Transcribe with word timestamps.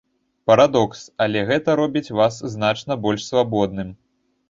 Парадокс, 0.51 1.01
але 1.27 1.45
гэта 1.51 1.77
робіць 1.81 2.15
вас 2.23 2.43
значна 2.57 3.01
больш 3.07 3.31
свабодным. 3.31 3.99